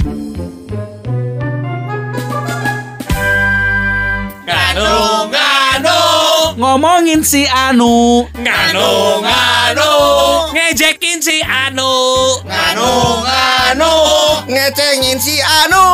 [0.00, 0.16] Nganu
[5.28, 6.00] nganu
[6.56, 8.24] Ngomongin si Anu.
[8.32, 9.92] Nganu nganu
[10.56, 11.92] ngejekin si Anu.
[12.48, 12.88] Nganu
[13.24, 13.92] nganu
[14.48, 15.84] Ngecengin si Anu.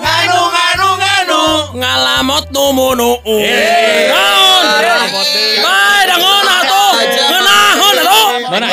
[0.00, 1.40] Nganu nganu nganu
[1.76, 3.16] ngalamot numunu
[4.08, 4.64] naon
[5.60, 6.96] bae dangon atuh.
[7.28, 8.28] Ngeunahon atuh.
[8.50, 8.66] Mana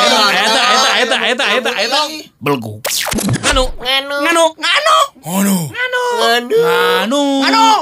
[1.28, 2.00] eta eta eta eta eta eta eta
[2.40, 2.74] belgu
[3.44, 5.56] nganu Nganu nganu Nganu
[6.18, 7.22] Nganu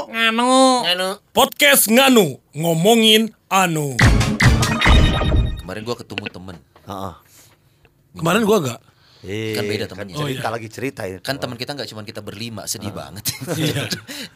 [0.07, 0.51] Nganu
[0.83, 3.95] nganu podcast nganu ngomongin anu
[5.57, 7.13] Kemarin gua ketemu temen Heeh.
[8.15, 8.81] Kemarin gua enggak
[9.27, 10.13] Eh, Kan beda temennya.
[10.13, 11.19] Kan Oh, cerita lagi cerita ini.
[11.19, 13.25] Kan teman kita nggak cuma kita berlima Sedih banget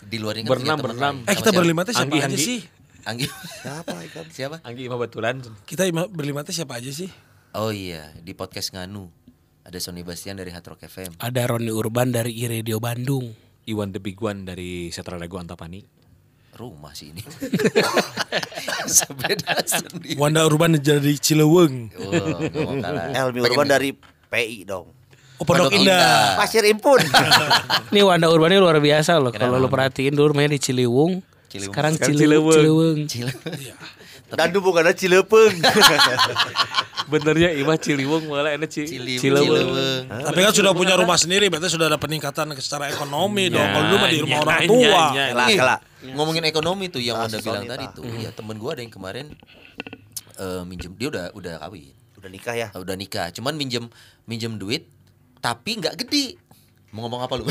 [0.02, 1.22] Di luar ini kan Berenam.
[1.24, 2.42] Eh kita berlima teh siapa Anggi, aja Anggi.
[2.42, 2.60] sih?
[3.02, 3.26] Anggi
[3.62, 3.94] Siapa?
[4.28, 4.56] Siapa?
[4.62, 5.40] Anggi mah betulan.
[5.64, 7.08] Kita ima- berlima teh siapa aja sih?
[7.52, 9.12] Oh iya Di podcast nganu
[9.68, 13.36] Ada Sony Bastian dari Hard Rock FM Ada Roni Urban dari iRadio Bandung
[13.68, 15.84] Iwan the Big One dari Setra Lego Antapani.
[16.56, 17.22] Rumah sih ini
[18.90, 21.92] Sebeda sendiri Wanda Urban dari Cileweng
[22.82, 23.14] kalah.
[23.14, 23.94] Elmi Urban dari
[24.32, 24.90] PI dong.
[25.38, 26.40] Oh Pondok Pondok Indah Indah.
[26.42, 27.00] Pasir Impun.
[27.94, 31.20] Nih Wanda Urban ini luar biasa loh Kalau lu perhatiin dulu mainnya di Ciliwung
[31.52, 31.72] Ciliwung.
[31.76, 33.00] Sekarang Sekarang Ciliwung, Ciliwung.
[33.12, 33.36] Ciliwung.
[33.36, 33.76] Cile.
[34.32, 35.54] Dan itu bukan ada Cilepeng.
[37.04, 39.22] Benernya Imah Ciliwung malah enak Ci Ciliwung.
[39.22, 40.06] Ciliwung.
[40.06, 43.98] Tapi kan sudah punya rumah sendiri Berarti sudah ada peningkatan secara ekonomi dong Kalau dulu
[43.98, 45.80] mah di rumah Ya, orang ya, tua ya, Kelak, kelak.
[46.04, 48.04] ngomongin ekonomi tuh yang Ah, Wanda si bilang tadi tuh.
[48.04, 49.26] Iya, temen gua ada yang kemarin
[50.36, 52.68] eh, minjem dia udah udah kawin, Udah nikah ya?
[52.74, 53.30] udah nikah.
[53.30, 53.86] Cuman minjem
[54.24, 54.90] minjem duit
[55.38, 56.38] tapi nggak gede.
[56.92, 57.48] Mau ngomong apa lu?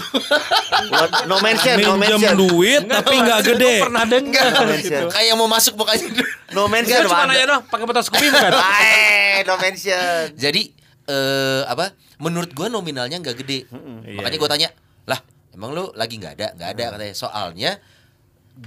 [1.24, 2.36] No mention, no Minjem mention.
[2.36, 4.52] duit tapi nggak gede Pernah dengar.
[4.52, 5.08] No mention.
[5.08, 6.06] Kayak mau masuk mukanya.
[6.52, 7.08] No mention.
[7.08, 8.52] Cuma nanya dong, pakai batas kuping bukan?
[8.52, 10.36] Eh, no mention.
[10.36, 10.76] Jadi
[11.08, 11.96] eh apa?
[12.20, 13.64] Menurut gua nominalnya nggak gede.
[14.12, 14.68] Makanya gua tanya,
[15.08, 15.20] "Lah,
[15.56, 17.14] emang lu lagi nggak ada?" Nggak ada katanya.
[17.16, 17.70] Soalnya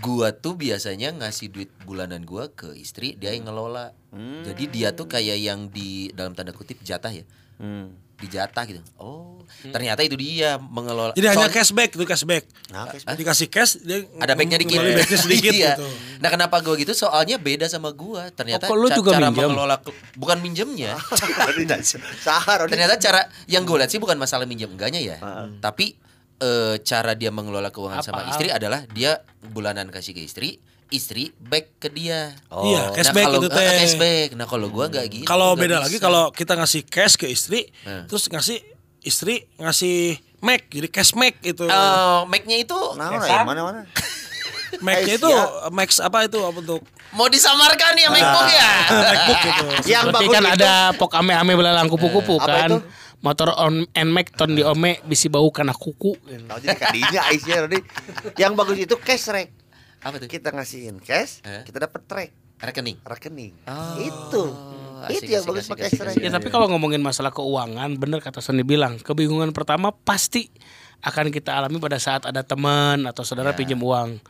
[0.02, 3.94] gua tuh biasanya ngasih duit bulanan gua ke istri, dia yang ngelola.
[4.42, 7.22] Jadi dia tuh kayak yang di dalam tanda kutip jatah ya.
[7.62, 7.94] Hmm.
[8.24, 8.80] Dijatah gitu.
[8.96, 11.12] Oh, ternyata itu dia mengelola.
[11.12, 14.80] Jadi hanya cashback itu cashback Nah, guys, Dikasih cash dia ada backnya dikit.
[14.80, 15.76] backnya sedikit Iya.
[15.76, 15.86] gitu
[16.18, 16.92] Nah kenapa gue gitu?
[16.94, 18.28] Soalnya beda sama gua.
[18.30, 19.52] Ternyata Oh, kok lu ca- juga cara minjem?
[19.52, 19.76] mengelola
[20.16, 20.96] bukan minjemnya.
[22.70, 25.18] Ternyata cara yang gue lihat sih bukan masalah minjem enggaknya ya,
[25.60, 25.96] tapi
[26.36, 30.60] eh, cara dia mengelola keuangan sama istri adalah dia bulanan kasih ke istri,
[30.94, 32.38] istri back ke dia.
[32.48, 33.70] Iya, cashback kalau, itu eh, teh.
[33.82, 34.28] cashback.
[34.34, 35.26] Nah kalau gua nggak gitu.
[35.26, 35.84] Kalau beda bisa.
[35.84, 38.06] lagi kalau kita ngasih cash ke istri Nah.
[38.06, 38.62] Terus ngasih
[39.02, 43.82] istri ngasih Mac Jadi cash Mac itu Eh, Mac-nya itu Nah, ya, mana mana.
[44.86, 45.70] Mac-nya eh, itu ya.
[45.70, 46.82] Max apa itu apa untuk
[47.12, 48.70] mau disamarkan ya MacBook ya.
[49.08, 52.80] MacBook gitu Yang Berarti bagus kan itu- ada pok ame-ame belalang kupu-kupu Apa kan itu?
[53.20, 57.58] Motor on and Mac ton di ome bisi bau karena kuku Tahu jadi kadinya Aisyah
[57.64, 57.80] tadi.
[58.36, 59.48] Yang bagus itu cash rek.
[60.04, 60.28] Apa tuh?
[60.28, 61.64] Kita ngasihin cash, Eh?
[61.64, 62.96] kita dapat track Rekening.
[63.02, 63.52] rekening.
[63.66, 64.44] Oh, Itu.
[65.04, 66.16] asik, itu yang bagus pakai asik.
[66.18, 70.48] Ya tapi kalau ngomongin masalah keuangan Bener kata Sony bilang Kebingungan pertama pasti
[71.02, 74.24] akan kita alami pada saat ada teman atau saudara pinjam uang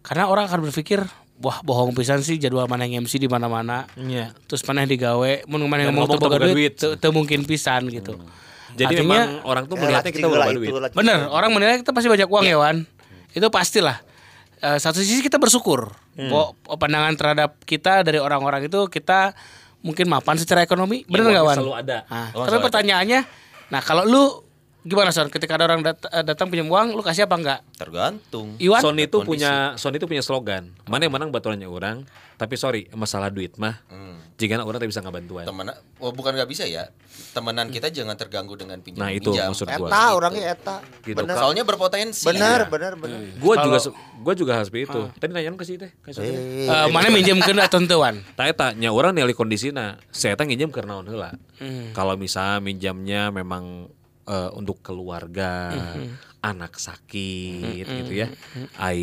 [0.00, 1.04] Karena orang akan berpikir
[1.36, 4.32] Wah bohong pisan sih jadwal mana yang MC di mana-mana Iya.
[4.46, 8.16] terus mana digawe mun mana Dan ngomong boga boga duit teu mungkin pisan gitu.
[8.72, 10.70] Jadi Artinya- memang orang tuh Eh, melihatnya kita itu, duit.
[10.92, 12.88] Bener, orang menilai kita pasti banyak uang ya Wan.
[13.32, 14.00] Itu pastilah.
[14.66, 19.30] Eh, satu sisi kita bersyukur bahwa pandangan terhadap kita dari orang-orang itu kita
[19.78, 21.06] mungkin mapan secara ekonomi.
[21.06, 21.56] Bener nggak uangnya Wan?
[21.62, 21.98] selalu ada.
[22.10, 23.20] Nah, tapi selalu pertanyaannya,
[23.70, 24.24] nah kalau lu
[24.86, 25.26] gimana Son?
[25.26, 27.60] Ketika ada orang dat- eh, datang pinjam uang, lu kasih apa enggak?
[27.76, 28.54] Tergantung.
[28.56, 28.80] Iwan?
[28.80, 29.28] Sony itu Kondisi.
[29.42, 30.70] punya Sony itu punya slogan.
[30.84, 33.82] Mana yang menang baturannya orang, tapi sorry masalah duit mah.
[34.36, 35.48] Jika orang tak bisa ngabantuan.
[35.48, 36.92] Temen, oh bukan nggak bisa ya.
[37.32, 39.48] Temenan kita jangan terganggu dengan pinjam Nah, itu pinjam.
[39.48, 39.88] maksud gua.
[39.88, 40.76] Eta orangnya eta.
[41.00, 41.16] Gitu.
[41.16, 41.32] Bener.
[41.34, 42.28] Soalnya berpotensi.
[42.28, 43.16] Benar, benar, benar.
[43.40, 43.78] Gua juga
[44.20, 45.00] gua juga harus seperti itu.
[45.16, 45.88] Tadi nanya ke sih teh.
[46.12, 48.20] Eh, Eh, mana minjemkeun atau teu Wan?
[48.36, 49.96] Tak eta nya orang nilai kondisina.
[50.12, 51.32] Saya tak nginjem karena heula.
[51.56, 51.96] Hmm.
[51.96, 53.88] Kalau misalnya minjamnya memang
[54.26, 56.18] eh, untuk keluarga, Hmm.
[56.42, 58.28] anak sakit gitu ya.
[58.76, 59.00] Ai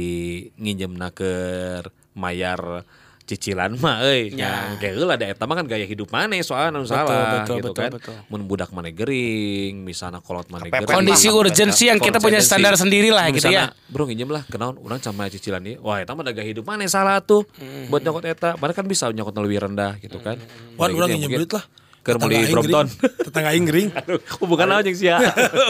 [0.56, 2.86] nginjem naker mayar
[3.24, 4.68] cicilan mah euy Ya.
[4.76, 7.80] yang heula da eta mah kan gaya hidup maneh soalnya anu salah betul, gitu betul,
[7.80, 8.16] kan betul.
[8.28, 12.76] mun budak maneh gering misalnya kolot maneh Kepepet gering Kondisi urgensi yang kita punya standar
[12.76, 13.72] sendiri lah gitu ya.
[13.88, 15.80] Bro nginjem lah kenaon urang sama cicilan ieu.
[15.80, 17.48] Wah eta mah da gaya hidup maneh salah tuh.
[17.56, 17.88] Hmm.
[17.88, 20.36] Buat nyokot eta, padahal kan bisa nyokot lebih rendah gitu kan.
[20.76, 21.66] Wan Kayak urang gitu ya, nginjem duit lah.
[22.04, 22.92] Keur meuli Brompton.
[23.00, 23.90] Tetangga aing gering.
[23.98, 25.24] Aduh, bukan aja sih ya.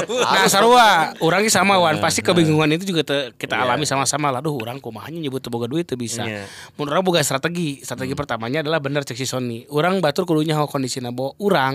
[0.09, 4.41] Nah, sarua, orang ge sama wan, pasti kebingungan itu juga te- kita alami sama-sama lah.
[4.41, 6.25] Duh, orang kumahanya nyebut boga duit teu bisa.
[6.25, 6.50] Iya.
[6.74, 7.80] Mun urang boga strategi.
[7.80, 9.69] Strategi pertamanya adalah bener cek si Sony.
[9.69, 11.74] Urang batur kudunya hau kondisina bahwa urang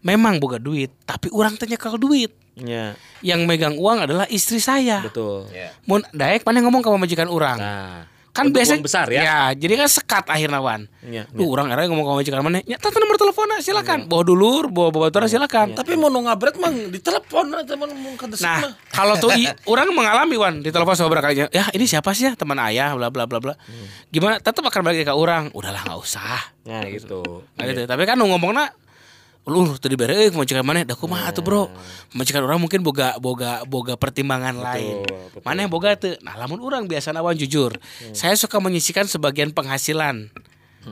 [0.00, 2.28] memang boga duit, tapi urang tanya kalau duit.
[2.54, 5.00] Ya, Yang megang uang adalah istri saya.
[5.00, 5.48] betul.
[5.88, 7.56] Mun daek mana ngomong ke majikan orang.
[7.56, 9.54] Nah, kan untuk biasa uang besar ya.
[9.54, 10.90] jadi kan sekat akhirnya wan.
[11.06, 12.58] Iya, Duh, orang era ngomong ke majikan mana?
[12.66, 14.10] Ya, tante nomor telepon silakan.
[14.10, 15.78] Bawa dulur, bawa bawa baturan silakan.
[15.78, 19.30] Tapi mau ngabret mah di telepon aja mau mau ke Nah, kalau tuh
[19.70, 23.06] orang mengalami wan di telepon sama berkalinya, ya ini siapa sih ya teman ayah, bla
[23.14, 23.54] bla bla bla.
[24.10, 24.42] Gimana?
[24.42, 25.54] Tetap akan balik ke orang.
[25.54, 26.42] Udahlah nggak usah.
[26.66, 27.22] Nah, gitu.
[27.54, 27.86] Nah, gitu.
[27.86, 28.74] Tapi kan nu ngomongna
[29.44, 30.88] lu tadi bere euy majikan mana?
[30.88, 31.68] Da kumaha atuh bro?
[32.16, 35.04] Majikan orang mungkin boga boga boga pertimbangan lain.
[35.04, 35.44] betul.
[35.44, 36.16] mana yang boga tuh?
[36.24, 37.76] Nah lamun orang biasa nawan jujur.
[38.16, 40.32] Saya suka menyisikan sebagian penghasilan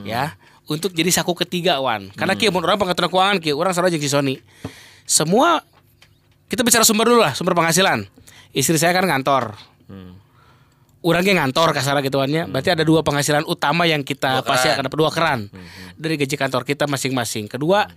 [0.05, 0.37] ya
[0.69, 2.13] untuk jadi saku ketiga wan.
[2.13, 4.37] Karena kieu mun orang pengaturan keuangan kieu orang sarua jeung si Sony.
[5.09, 5.65] Semua
[6.45, 8.05] kita bicara sumber dulu lah sumber penghasilan.
[8.53, 9.57] Istri saya kan ngantor.
[11.03, 12.45] Orangnya ngantor kasar gitu kan ya.
[12.45, 15.49] Berarti ada dua penghasilan utama yang kita pasti akan dapat dua keran.
[15.97, 17.49] Dari gaji kantor kita masing-masing.
[17.51, 17.89] Kedua,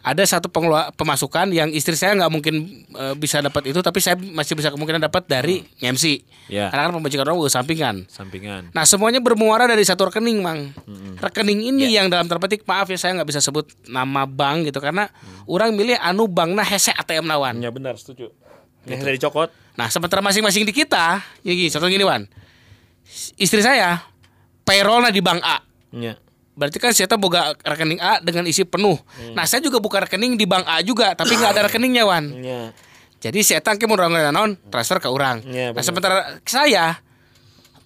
[0.00, 2.54] ada satu pengelua- pemasukan yang istri saya nggak mungkin
[2.88, 6.24] eh, bisa dapat itu, tapi saya masih bisa kemungkinan dapat dari MC.
[6.48, 6.72] Ya.
[6.72, 7.96] Karena kan pembajikan orang gue sampingan.
[8.08, 8.72] Sampingan.
[8.72, 10.72] Nah semuanya bermuara dari satu rekening, mang.
[11.20, 14.80] Rekening ini yang dalam tanda petik maaf ya saya nggak bisa sebut nama bank gitu
[14.80, 15.12] karena
[15.44, 17.60] orang milih anu bankna hese ATM nawan.
[17.60, 18.32] Ya benar, setuju.
[18.88, 19.52] Yang dari cokot.
[19.76, 22.24] Nah, sementara masing-masing di kita, ya gini, contoh gini, Wan.
[23.36, 24.00] Istri saya
[24.64, 25.60] payrollnya di bank A.
[25.92, 26.16] Ya.
[26.60, 29.00] Berarti kan saya boga rekening A dengan isi penuh.
[29.32, 32.28] Nah, saya juga buka rekening di bank A juga, tapi nggak ada rekeningnya, Wan.
[32.36, 32.76] Ya.
[33.20, 35.40] Jadi saya tangke mau orang non transfer ke orang.
[35.44, 37.00] Iya, nah, sementara saya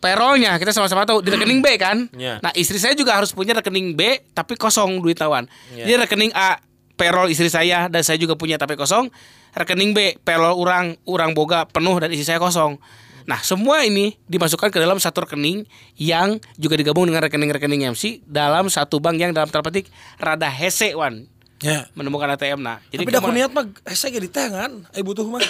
[0.02, 2.10] payrollnya kita sama-sama tahu di rekening B kan.
[2.14, 2.42] Iya.
[2.42, 5.46] Nah, istri saya juga harus punya rekening B tapi kosong duit tawan.
[5.74, 5.86] Iya.
[5.86, 6.58] Jadi rekening A
[6.94, 9.10] payroll istri saya dan saya juga punya tapi kosong.
[9.54, 12.78] Rekening B payroll orang orang boga penuh dan istri saya kosong.
[13.24, 15.64] Nah, semua ini dimasukkan ke dalam satu rekening
[15.96, 19.88] yang juga digabung dengan rekening-rekening MC dalam satu bank yang dalam tanda petik
[20.20, 21.24] rada hese wan
[21.64, 21.88] Ya.
[21.96, 22.76] menemukan ATM nah.
[22.92, 24.84] Tapi dah niat mah hese ge di teh kan.
[24.92, 25.40] Ai butuh mah.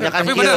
[0.00, 0.56] Ya kan Tapi bener.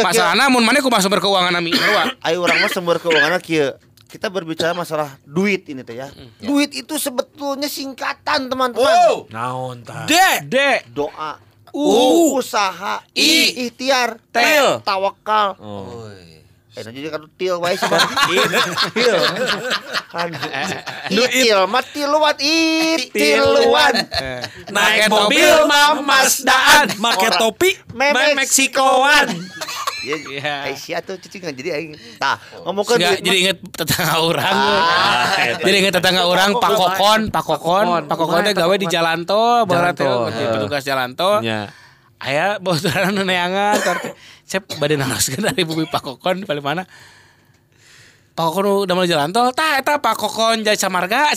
[0.00, 2.08] Masalahnya mun mana ku masuk berkeuangan nami sarua.
[2.24, 3.76] Ayo orang mah sumber keuangan kieu.
[4.08, 6.08] Kita berbicara masalah duit ini teh ya.
[6.40, 9.28] Duit itu sebetulnya singkatan teman-teman.
[9.28, 10.08] Naon tah?
[10.08, 10.16] D.
[10.48, 10.56] D.
[10.88, 11.36] Doa,
[11.74, 12.38] U.
[12.38, 13.66] usaha, I.
[13.66, 14.82] ikhtiar, Til.
[14.84, 15.56] tawakal.
[15.60, 16.10] Oh.
[16.70, 18.06] Eh nanti kan til wae sih Bang.
[18.94, 19.18] Til.
[20.14, 20.30] Kan.
[21.10, 23.94] Itil mah tiluan itiluan.
[24.70, 26.94] Naik mobil mah Mazdaan.
[27.02, 29.34] Make topi Memek Meksikoan.
[30.00, 30.54] Ya, Iya.
[30.72, 31.92] eh sia tuh cicing nggak jadi aing.
[32.16, 34.48] Tah, ngomongkeun Enggak, duit jadi inget tetangga orang.
[34.48, 35.24] Ah,
[35.60, 39.68] jadi inget tetangga orang Pak Kokon, Pak Kokon, Pak Kokon teh gawe di jalan tol,
[39.68, 41.44] barat tol, petugas jalan tol.
[41.44, 41.68] Ya.
[42.20, 44.12] Aya bocoran neangan tarte.
[44.44, 46.84] Cep bade naroskeun dari bumi Pak Kokon balik mana?
[48.32, 51.32] Pak Kokon udah mau jalan tol, tah eta Pak Kokon jasa marga.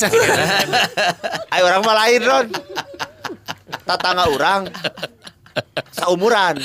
[1.55, 2.47] Ayo orang mah lain Ron.
[3.87, 4.71] Tetangga orang
[5.91, 6.57] saumuran.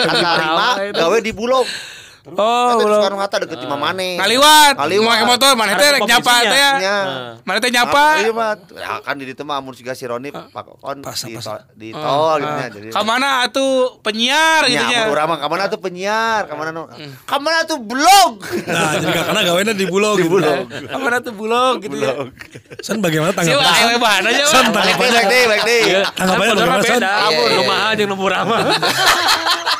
[0.00, 1.66] Kata lima gawe di Bulog.
[2.26, 2.98] Oh, belum.
[2.98, 4.18] sekarang kata deket Imam Mane.
[4.18, 5.14] Ngaliwat, Ngaliwat.
[5.14, 6.72] Make motor mana teh rek nyapa teh ya.
[6.74, 6.98] Nya.
[7.46, 7.78] Mana teh Apa?
[7.78, 8.04] nyapa?
[8.18, 8.50] Iya mah.
[8.74, 10.50] Ya kan di ditu mah amun siga si Roni Pak
[10.82, 11.46] Kon Pas, di pas.
[11.46, 12.66] tol di tol gitu nya.
[12.66, 15.02] Jadi Ka mana atuh penyiar gitu Ya, nya.
[15.06, 16.90] urang mah kamana tuh penyiar, kamana no.
[17.30, 18.42] Kamana tuh blog.
[18.66, 20.18] Nah, jadi karena gawena di bulog.
[20.18, 20.66] Di Bulog.
[20.66, 22.26] Ka mana tuh bulog gitu ya.
[22.82, 23.62] San bagaimana tanggapan?
[23.86, 24.42] wae bahan aja.
[24.50, 24.82] San Wak.
[24.82, 25.82] Baik deh, baik deh, baik deh.
[26.10, 27.00] Tanggapannya Motornya bagaimana San?
[27.06, 27.90] Iya, iya, Rumah iya.
[27.94, 28.60] aja yang nomor mah.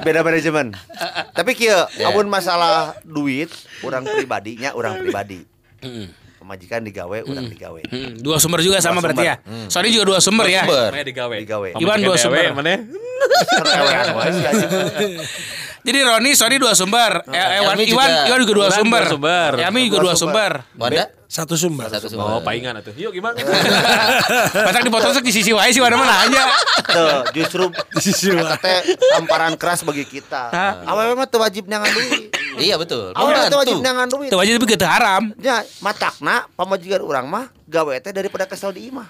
[0.00, 0.72] Beda manajemen.
[1.38, 3.50] Tapi kieu, amun masalah duit,
[3.84, 5.44] orang pribadinya orang pribadi.
[6.50, 7.78] Pemajikan digawe, orang digawe.
[7.94, 9.38] Hmm, dua sumber juga sama Dua berarti ya.
[9.70, 10.66] Sorry juga dua sumber ya.
[10.66, 10.90] Sumber.
[10.90, 11.36] Mana digawe?
[11.38, 11.68] Digawe.
[11.78, 12.50] Iwan dua sumber.
[12.50, 12.74] Mana?
[14.18, 14.30] Wae.
[15.86, 17.22] Jadi Roni, sorry dua sumber.
[17.30, 18.26] Eh, Iwan, Iwan, juga.
[18.26, 19.02] Iwan juga dua Iwan sumber.
[19.06, 19.52] dua sumber.
[19.62, 20.52] Yami juga Dua dua sumber.
[20.66, 20.82] sumber.
[20.82, 21.04] Wanda?
[21.30, 21.86] Satu sumber.
[21.86, 22.26] Satu sumber.
[22.26, 22.90] Oh, paingan atuh.
[22.98, 23.38] Yuk gimana?
[24.66, 26.42] Batak dipotong di sisi wae sih mana mana aja.
[26.82, 27.70] Tuh, justru
[28.02, 30.50] sisi eta teh tamparan keras bagi kita.
[30.82, 32.34] Awewe mah wajib nyangan duit.
[32.56, 33.12] Iya betul.
[33.12, 34.30] Awewe teu wajib nyangan duit.
[34.30, 35.22] Aja tapi kita haram.
[35.36, 39.06] Ya, matakna pamajikan urang mah gawe teh daripada kesel di imah.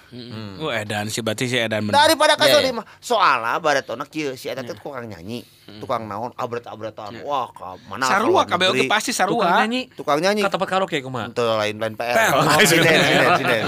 [0.57, 1.97] Oh, edan sih berarti si edan bener.
[1.97, 2.69] Daripada kasih Iya, iya.
[2.69, 2.83] lima.
[2.99, 5.41] Soalnya baretona kieu si eta teh tukang nyanyi,
[5.79, 7.23] tukang naon abret-abretan.
[7.23, 9.63] Wah, ka mana Sarua kabeh oge pasti Tukang sarua.
[9.63, 9.81] nyanyi.
[9.89, 10.41] Tukang nyanyi.
[10.43, 11.25] Kata karaoke kumaha?
[11.27, 12.13] Untuk lain-lain PR.
[12.13, 12.31] PR.
[12.35, 12.93] Oh, sinden,
[13.39, 13.63] sinden.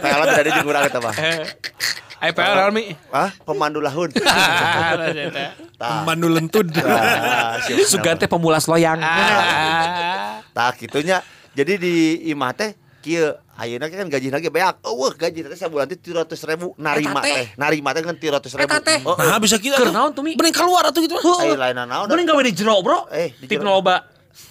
[0.00, 1.14] PR lah dari jeung urang eta mah.
[2.26, 2.84] Ayo PL Rami.
[3.08, 3.30] Hah?
[3.46, 4.10] Pemandu lahun.
[5.80, 6.02] Tah.
[6.02, 6.66] Mandu lentud.
[6.66, 7.86] Tah, siap.
[7.86, 8.98] Sugan teh pemulas loyang.
[8.98, 10.42] Ah.
[10.50, 11.22] Tah kitunya.
[11.54, 11.94] Jadi di
[12.28, 14.82] imah teh kieu ayeuna kan gaji lagi beak.
[14.82, 17.44] Eueuh gaji teh sabulan teh 300.000 narima Eta teh.
[17.54, 18.58] Narima teh kan 300.000.
[18.58, 18.98] Eta teh.
[19.06, 19.78] Oh, Nah, bisa kita.
[19.78, 20.34] Keur naon tuh, Mi?
[20.34, 21.22] Bening keluar atuh gitu mah.
[21.46, 22.10] Ayo lain naon.
[22.10, 23.06] Mending gawe di jero, Bro.
[23.08, 23.78] Eh, di Tip jero.
[23.78, 24.02] loba.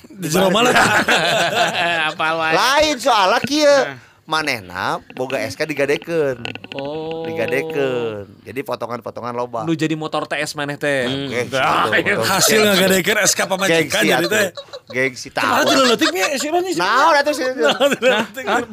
[0.07, 0.71] Di jero mana?
[2.13, 2.53] Apa wae.
[2.55, 3.75] Lain soalnya kieu.
[4.25, 6.41] Manehna boga SK digadekeun.
[6.73, 7.29] Oh.
[7.29, 8.25] Digadekeun.
[8.41, 9.61] Jadi potongan-potongan loba.
[9.69, 11.05] Lu jadi motor TS maneh teh.
[11.05, 11.61] Betul.
[12.25, 14.47] Hasil ngagadekeun SK pamajikan jadi teh.
[14.89, 15.69] Gengsi tahu.
[15.69, 16.81] tuh leutiknya si Roni sih.
[16.81, 17.45] Nah, udah tuh sih.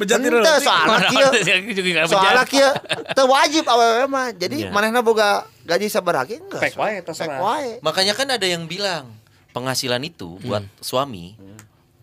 [0.01, 0.65] Bejat Henteu leutik.
[0.65, 2.49] soalnya nggak Soalnya bejat.
[2.49, 2.71] kieu
[3.13, 4.33] teu wajib awewe mah.
[4.33, 4.73] Jadi Iya.
[4.73, 6.61] manehna boga gaji sabaraha ge enggak.
[6.65, 7.77] Pek wae.
[7.85, 9.13] Makanya kan ada yang bilang
[9.53, 11.37] penghasilan itu buat suami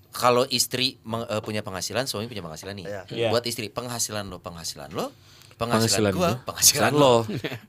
[0.10, 2.86] kalau istri meng- eh, punya penghasilan, suami punya penghasilan nih.
[2.86, 3.02] Iya.
[3.10, 3.30] Iya.
[3.30, 5.14] Buat istri penghasilan lo, penghasilan lo,
[5.54, 7.16] Penghasilan penghasilan, gua, gua, penghasilan penghasilan lo.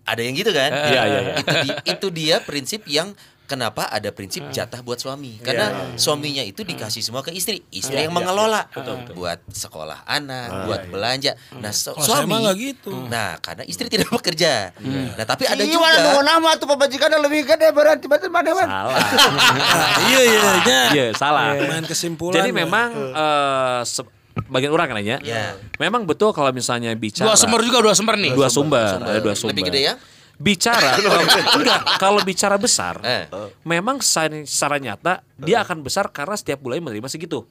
[0.07, 0.71] ada yang gitu kan?
[0.71, 1.35] Iya, iya, iya.
[1.37, 3.11] Itu, di- itu dia prinsip yang
[3.51, 5.43] kenapa ada prinsip jatah buat suami.
[5.43, 5.67] Karena
[5.97, 8.71] suaminya itu dikasih semua ke istri, istri yang mengelola
[9.11, 11.35] buat sekolah anak, buat belanja.
[11.53, 12.95] Nah, su- Kalau saya suami nggak gitu.
[13.05, 14.71] Nah, karena istri tidak bekerja.
[14.79, 18.67] Nah, tapi ada Iya, juga nu nama tuh pemajikan lebih gede berarti berarti mana man.
[18.67, 18.95] Salah.
[20.07, 20.41] Iya iya.
[20.89, 21.59] Iya, salah.
[21.59, 22.37] Main kesimpulan.
[22.37, 24.07] Jadi memang eh, se-
[24.47, 25.19] bagian orang kan ya.
[25.21, 25.59] Ya.
[25.77, 28.31] Memang betul kalau misalnya bicara Dua sumber juga dua sumber nih.
[28.31, 29.53] dua sumber, ada dua sumber.
[29.53, 29.95] Lebih gede ya?
[30.41, 31.23] Bicara kalau,
[31.55, 33.29] enggak, kalau bicara besar, Eh.
[33.61, 37.45] memang secara, secara nyata dia akan besar karena setiap bulan menerima segitu.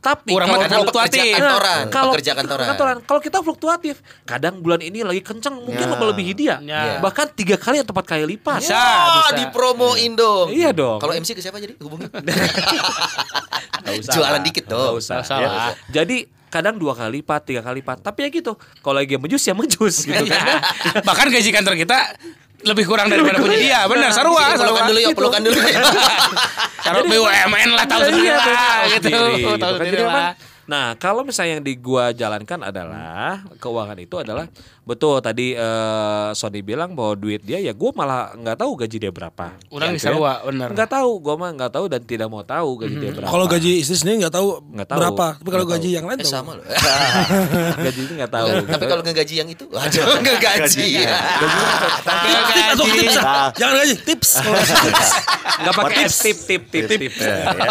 [0.00, 1.20] Tapi Kurang kalau fluktuatif.
[1.20, 2.66] Nah, Kantoran, kalau pekerja kantoran.
[3.04, 5.94] Kalau kita fluktuatif, kadang bulan ini lagi kenceng, mungkin Ya.
[5.94, 6.98] melebihi dia, Ya.
[6.98, 8.64] bahkan tiga kali atau empat kali lipat.
[8.64, 9.36] Bisa, Wah, bisa.
[9.38, 10.48] dipromoin dong.
[10.48, 10.98] Iya dong.
[10.98, 12.08] Kalau MC ke siapa jadi hubungi?
[14.08, 14.96] Jualan dikit dong.
[14.96, 15.20] usah.
[15.20, 15.76] Ya.
[15.90, 18.02] Jadi kadang dua kali lipat, tiga kali lipat.
[18.02, 18.52] Tapi ya gitu.
[18.80, 20.26] Kalau lagi menjus ya menjus gitu kan.
[20.26, 20.60] Iya.
[21.00, 21.98] Bahkan gaji kantor kita
[22.60, 23.80] lebih kurang daripada punya dia.
[23.88, 24.88] Benar, sarua, Sini pelukan sarua.
[24.90, 25.58] dulu yuk, pelukan dulu.
[26.84, 29.08] Taruh BUMN lah tahu sendiri Iya, lah tahu gitu.
[29.08, 29.72] sendiri, Tahu gitu kan.
[29.80, 30.32] sendiri memang, lah.
[30.70, 34.46] Nah, kalau misalnya yang di gua jalankan adalah keuangan itu adalah
[34.90, 39.10] betul tadi eh, Sony bilang bahwa duit dia ya gua malah nggak tahu gaji dia
[39.10, 39.54] berapa.
[39.68, 40.34] Orang ya.
[40.42, 40.68] bener.
[40.70, 43.30] Nggak tahu, gua mah nggak tahu dan tidak mau tahu gaji dia berapa.
[43.30, 44.98] Kalau gaji istri sendiri nggak tahu Nggak tahu.
[44.98, 45.26] berapa.
[45.38, 45.94] Tapi kalau gaji tahu.
[45.94, 46.32] yang lain Eh tahu.
[46.32, 46.64] sama loh.
[47.86, 48.46] gaji itu nggak tahu.
[48.66, 50.88] Tapi kalau ngegaji yang itu, aduh ngegaji.
[52.00, 52.98] Tapi Tip atau gaji.
[52.98, 53.14] tips.
[53.54, 54.30] Jangan gaji, tips.
[54.40, 55.08] Tips.
[55.60, 57.12] nggak pakai S tip tip tip tip.
[57.14, 57.68] Ya, ya.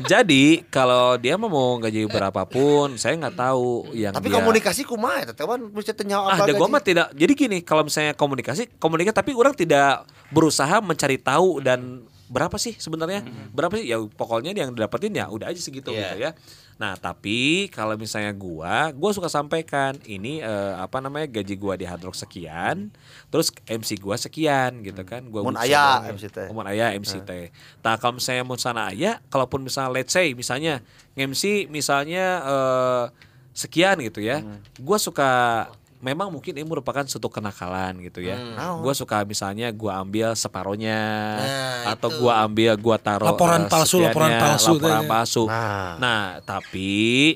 [0.00, 4.36] Jadi kalau dia mau mau gaji berapapun, saya nggak tahu yang Tapi dia.
[4.36, 7.08] komunikasi kumaha eta teh wan bisa teu nyawa Ah, apa gua mah tidak.
[7.16, 12.76] Jadi gini, kalau misalnya komunikasi, komunikasi tapi orang tidak berusaha mencari tahu dan berapa sih
[12.76, 13.24] sebenarnya?
[13.50, 13.88] Berapa sih?
[13.88, 15.98] Ya pokoknya yang didapetin ya udah aja segitu Iya.
[16.06, 16.30] gitu ya.
[16.76, 21.84] Nah, tapi kalau misalnya gua, gua suka sampaikan ini eh, apa namanya gaji gua di
[21.84, 22.88] Hard Rock sekian,
[23.28, 25.26] terus MC gua sekian gitu kan.
[25.26, 26.48] Gua Mun aya MC teh.
[26.54, 27.50] Mun aya MC teh.
[27.82, 30.80] Nah, kalau misalnya mun sana aya, kalaupun misalnya let's say misalnya
[31.18, 33.04] MC misalnya eh,
[33.52, 34.40] sekian gitu ya.
[34.78, 35.66] Gua suka
[36.00, 38.36] memang mungkin ini merupakan suatu kenakalan gitu ya.
[38.36, 38.80] Naon?
[38.80, 41.00] Gua suka misalnya gua ambil separohnya
[41.36, 42.18] Nah, atau itu.
[42.24, 45.44] gua ambil gua taruh Laporan eh, palsu, laporan sekiannya, palsu laporan palsu.
[45.46, 45.92] Nah.
[46.00, 46.90] Nah, tapi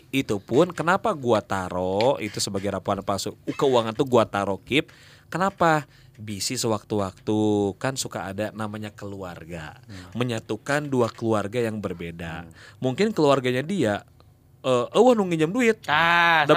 [0.09, 4.89] itu pun kenapa gua taruh itu sebagai laporan palsu keuangan tuh gua taruh keep.
[5.29, 5.85] Kenapa?
[6.15, 7.39] Bisi sewaktu-waktu
[7.75, 9.75] kan suka ada namanya keluarga.
[10.15, 12.47] Menyatukan dua keluarga yang berbeda.
[12.79, 14.07] Mungkin keluarganya dia
[14.65, 15.77] eh eueuh nu nginjem duit.
[15.85, 16.57] Ah, Da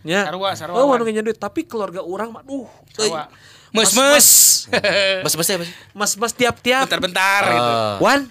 [0.00, 0.24] nya.
[0.32, 2.64] Sarua, sarua, Eueuh nu nginjem duit, tapi keluarga orang mah duh.
[2.88, 3.28] sarua.
[3.76, 4.28] Mes mes.
[5.24, 5.72] Mas mas apa sih?
[5.96, 6.84] Mas-mas tiap-tiap.
[6.84, 7.72] Bentar-bentar gitu.
[8.04, 8.28] Wan,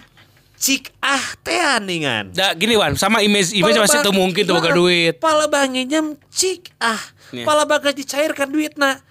[0.54, 2.30] cik ah teh aningan.
[2.30, 5.18] Da, gini Wan, sama image image masih tuh mungkin tuh boga duit.
[5.18, 6.98] Pala bang nginjem cik ah.
[7.34, 7.42] Iya.
[7.42, 9.02] Pala bagas dicairkan duitna.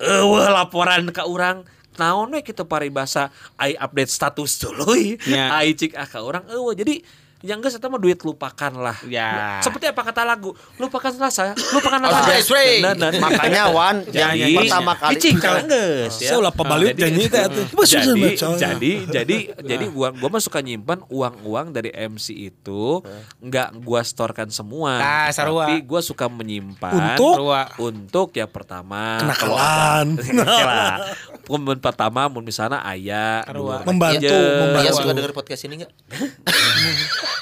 [0.00, 1.68] Eueuh laporan ka urang.
[2.00, 4.96] Naon we kitu paribasa ai update status dulu
[5.28, 5.52] Ya.
[5.52, 6.72] Ai cik ah ka urang eueuh.
[6.72, 7.04] Jadi
[7.44, 8.96] yang eta mah duit lupakan lah.
[9.04, 9.60] Ya.
[9.60, 10.56] Seperti apa kata lagu?
[10.74, 12.22] Lupakan rasa, lupakan Oh?
[12.24, 12.72] Stray, Stray.
[12.80, 13.20] Nah, nah, nah.
[13.22, 17.42] Makanya wan yang Jadi pertama kali Icing kan geus Saya ulah pabaliut Jadi- janji teh
[17.42, 17.64] atuh.
[17.70, 18.22] Bos, jadi
[18.56, 23.04] jadi jadi jadi gua gua mah suka nyimpan uang-uang dari MC itu
[23.38, 25.68] nggak gua storekan semua Ah, sarua.
[25.68, 27.34] tapi gua suka menyimpan Untuk?
[27.78, 30.06] Untuk ya pertama Kenakalan.
[31.48, 33.84] Mun pertama mun misalnya ayah Sarua.
[33.84, 34.84] Membantu, Iya, membantu.
[34.84, 35.92] Iya suka denger podcast ini enggak?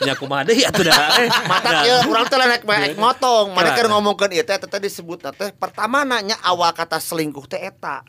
[0.02, 1.30] nya kumaha deui atuh dah eh.
[1.46, 3.96] mata Nah, ya urang teh lain naik motong mereka nah.
[3.96, 8.02] ngomongkeun ieu teh teh disebut teh pertama nanya awal kata selingkuh teh eta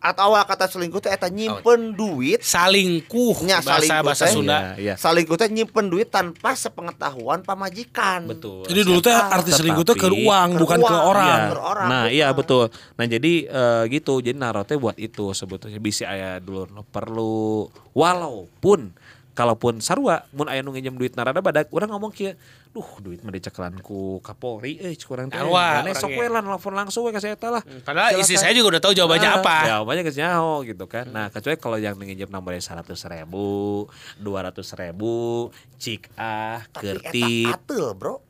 [0.00, 4.24] atau awal kata selingkuh teh eta nyimpen duit Salingkuh Nya, bahasa salingkuh bahasa.
[4.32, 4.56] Sunda.
[4.56, 4.94] Iya, iya.
[4.96, 10.08] selingkuh teh nyimpen duit tanpa sepengetahuan pamajikan betul Jadi dulu teh arti selingkuh teh ke
[10.08, 11.28] uang bukan ke orang.
[11.28, 11.36] Iya.
[11.44, 12.16] Nah, bukan.
[12.16, 12.64] iya betul.
[12.96, 14.24] Nah, jadi eh, gitu.
[14.24, 18.96] Jadi narotnya buat itu sebetulnya bisa aya dulu nu perlu walaupun
[19.32, 22.34] kalaupun sarua mun aya nu nginjem duit narada badak urang ngomong kieu
[22.70, 26.70] duh duit mah dicekelan ku Kapolri eh cik urang teh Maneh sok we lah nelfon
[26.70, 29.56] langsung we ka saya lah Padahal istri saya juga udah tahu jawabannya Ah, apa.
[29.66, 31.06] Jawabannya ke nyaho gitu kan.
[31.10, 33.86] Nah, kecuali kalau yang nginjem nomornya seratus ribu,
[34.18, 37.50] dua ratus ribu, cik ah, eta kertip.
[37.50, 38.22] atel bro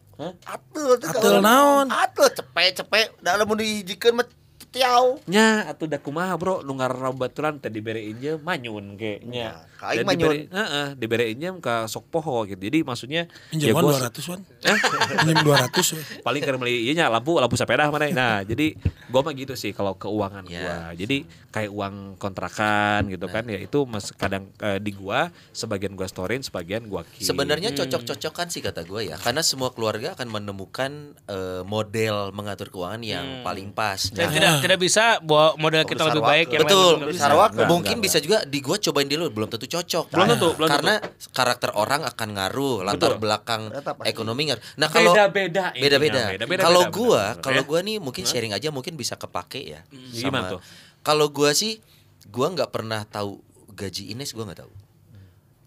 [0.45, 1.89] Atul teh Atul naon?
[1.89, 4.29] Atul cepet-cepet da lamun dihijikeun mah
[4.71, 5.19] tiau.
[5.27, 9.97] nya atuh da kumaha bro nu ngaranna baturan teh diberein je manyun ge nya Ya,
[9.97, 10.45] Dan manyun.
[10.47, 14.41] heeh diberein je ka sok poho gitu jadi maksudnya Pinjaman gua- 200 wan.
[15.17, 16.03] Pinjam 200 wan.
[16.21, 18.77] paling meuli ieu nya lampu lampu sepeda mana nah jadi
[19.09, 20.61] gua mah gitu sih kalau keuangan Ya.
[20.61, 25.93] gua jadi kayak uang kontrakan gitu kan ya itu mas kadang eh, di gua sebagian
[25.93, 30.29] gua storein sebagian gua keep Sebenarnya cocok-cocokan sih kata gue ya, karena semua keluarga akan
[30.31, 30.93] menemukan
[31.25, 34.13] eh, model mengatur keuangan yang paling pas.
[34.13, 36.95] Nah, tidak tidak bisa bahwa model kita lebih baik yang lain Betul.
[37.67, 40.05] Mungkin enggak, bisa juga di gua cobain dulu belum tentu cocok.
[40.13, 40.95] Belum tentu, belum Karena
[41.33, 43.23] karakter orang akan ngaruh, latar Betul.
[43.23, 43.63] belakang
[44.05, 44.63] ekonomi ngaruh.
[44.77, 46.23] Nah, kalau Beda-beda intinya, beda-beda.
[46.31, 47.69] beda-beda, Kalau benar, kalau ya.
[47.69, 49.81] gua nih mungkin sharing aja mungkin bisa kepake ya.
[50.13, 50.61] Gimana tuh?
[51.01, 51.81] Kalau gua sih
[52.29, 53.41] gua nggak pernah tahu
[53.73, 54.73] gaji Ines gua nggak tahu.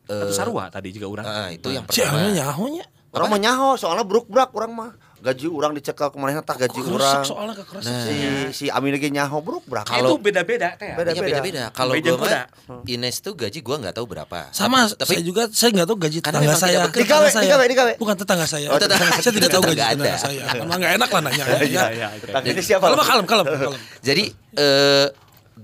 [0.03, 2.19] Atau Eh, sarua tadi juga orang ah, itu yang Si pertama.
[2.19, 2.85] anu nyahonya.
[3.13, 4.91] Orang mah nyaho soalnya bruk-brak orang mah.
[5.23, 7.23] Gaji orang dicekal ke mana tah gaji orang.
[7.23, 7.95] soalnya kekerasan.
[8.03, 8.15] Si
[8.51, 9.87] si Amin lagi nyaho bruk-brak.
[9.87, 11.09] itu beda-beda teh Beda.
[11.09, 11.63] Iya beda-beda.
[11.71, 12.83] Kalau Beda gua mah.
[12.83, 14.51] Ines tuh gaji gua nggak tahu berapa.
[14.51, 16.77] Sama tapi, saya juga saya nggak tahu gaji Karena tetangga saya.
[16.85, 17.43] Dikawe, saya.
[17.47, 17.91] dikawe, dikawe.
[17.95, 18.67] Bukan tetangga saya.
[18.67, 19.15] Oh, tetangga.
[19.15, 20.43] saya tidak tahu gaji Tetangga saya.
[20.59, 21.43] Emang nggak enak lah nanya.
[21.63, 21.83] Iya, Ya.
[21.89, 22.07] iya.
[22.19, 22.83] Tapi ini siapa?
[22.83, 23.79] Kalem, kalem, kalem, kalem.
[24.03, 25.07] Jadi eh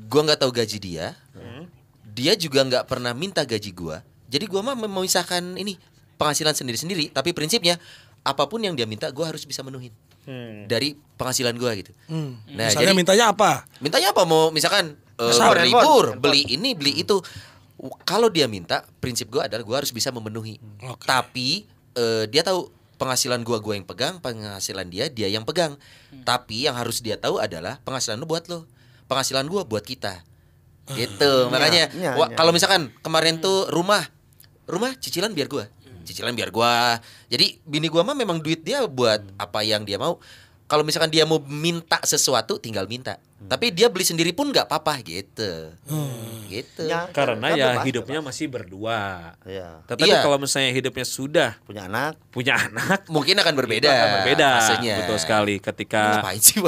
[0.07, 1.19] gua nggak tahu gaji dia.
[2.09, 3.99] Dia juga nggak pernah minta gaji gua.
[4.27, 5.75] Jadi gua mah memisahkan ini
[6.15, 7.79] penghasilan sendiri-sendiri, tapi prinsipnya
[8.29, 9.91] apa pun yang dia minta gua harus bisa menuhin.
[10.65, 11.89] Dari penghasilan gua gitu.
[12.05, 12.37] Hmm.
[12.53, 13.65] Nah, Misalnya jadi- mintanya apa?
[13.79, 16.21] Mintanya apa mau misalkan berlibur, handphone.
[16.21, 17.17] beli ini, beli itu.
[18.03, 20.61] Kalau dia minta, prinsip gua adalah gua harus bisa memenuhi.
[20.85, 21.03] Oke.
[21.03, 25.79] Tapi eh, dia tahu penghasilan gua gua yang pegang, penghasilan dia dia yang pegang.
[26.21, 28.69] Tapi yang harus dia tahu adalah penghasilan lu buat lo,
[29.07, 30.21] penghasilan gua buat kita.
[30.89, 31.31] Gitu.
[31.49, 32.35] Makanya iya, wa- iya.
[32.35, 34.01] kalau misalkan kemarin tuh rumah
[34.65, 35.65] rumah cicilan biar gua.
[36.09, 36.97] Cicilan biar gua.
[37.29, 40.17] Jadi bini gua mah memang duit dia buat apa yang dia mau.
[40.65, 43.21] Kalau misalkan dia mau minta sesuatu tinggal minta.
[43.39, 45.71] Tapi dia beli sendiri pun nggak apa-apa gitu.
[46.49, 46.83] Gitu.
[46.83, 49.85] Ya, karena ya bebas, hidupnya masih berdua Iya.
[49.85, 50.25] tetapi Iya.
[50.25, 52.17] kalau misalnya hidupnya sudah Punya anak.
[52.33, 53.85] punya anak Mungkin akan berbeda.
[53.87, 54.95] akan berbeda fasenya.
[54.99, 56.57] betul sekali ketika Ngapain sih,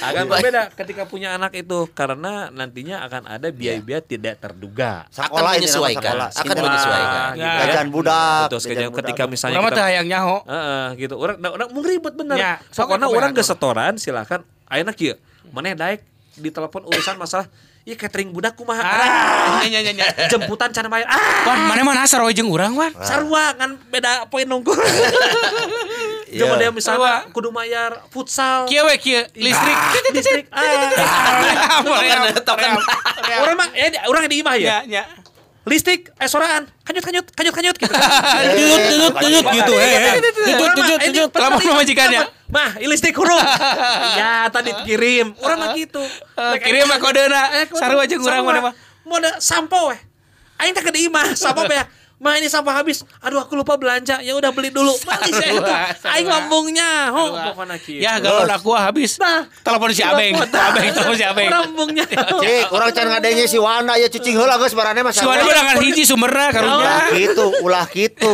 [0.00, 5.36] akan berbeda ketika punya anak itu karena nantinya akan ada biaya-biaya tidak terduga Sekolah ini
[5.36, 6.00] nama menyesuaikan.
[6.06, 6.28] sekolah.
[6.30, 6.64] Akan Sekolah.
[6.64, 7.30] menyesuaikan.
[7.34, 7.52] Ya.
[7.60, 7.82] ya.
[7.84, 8.42] Budak.
[8.48, 8.84] Betul sekali.
[8.94, 9.28] ketika budak.
[9.28, 10.36] misalnya Orang mah kita hayang nyaho.
[10.46, 11.14] Heeh, gitu.
[11.18, 12.36] Orang orang mau ribet bener.
[12.38, 14.40] Ya, apa orang yang ke setoran silakan.
[14.70, 15.18] Ayeuna kieu.
[15.50, 16.00] Maneh daek
[16.38, 18.84] ditelepon urusan masalah Iya catering budak kumaha.
[18.84, 20.04] Ah, nya nya nya.
[20.28, 21.08] Jemputan can bayar.
[21.08, 22.92] Ah, Wan, mana mana asar we jeung urang, Wan.
[23.00, 24.76] sarua kan beda poin nunggu.
[26.38, 28.68] Coba dia misalnya kudu mayar futsal.
[28.68, 29.76] Kieu we kieu listrik.
[30.12, 30.44] listrik.
[30.52, 31.80] Ah.
[32.44, 32.76] Tokan.
[33.48, 34.84] Orang mah ya di- orang di imah ya.
[34.84, 35.02] Ya,
[35.70, 36.66] Listrik eh soraan.
[36.82, 37.94] Kanyut kanyut kanyut kanyut gitu.
[37.94, 39.74] Tuyut, tuyut, tuyut gitu.
[39.78, 39.94] Eh, eh.
[39.94, 41.30] Mah, eh, di- tuyut.
[41.30, 42.20] Telepon pemajikannya.
[42.50, 43.38] Mah, ini listrik huruf.
[44.18, 45.30] ya, tadi kirim.
[45.38, 46.02] Orang mah gitu.
[46.34, 47.70] Eh, kirim mah kodena.
[47.70, 48.74] Sarua jeung urang mana mah.
[49.06, 49.94] Mau ada sampo.
[50.58, 51.86] Aing teh ke di imah, sampo ya.
[52.20, 53.00] Mah ini sampah habis.
[53.24, 54.20] Aduh aku lupa belanja.
[54.20, 54.92] Ya udah beli dulu.
[55.08, 55.72] Balik saya itu.
[56.04, 57.08] Aing lambungnya.
[57.16, 58.04] Oh, pokoknya kieu.
[58.04, 59.16] Ya, galon aku habis.
[59.16, 60.36] Nah, Telepon si Abeng.
[60.68, 61.48] Abeng telepon si Abeng.
[61.48, 62.04] Lambungnya.
[62.44, 65.16] Cik, orang can ngadenge si Wana ya cucing heula geus barane mah.
[65.16, 66.76] Si Wana udah kan hiji sumberna karunya.
[66.76, 68.32] Ulah gitu, ulah gitu.